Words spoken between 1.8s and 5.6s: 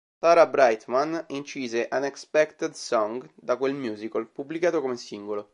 "Unexpected Song", da quel musical, pubblicato come singolo.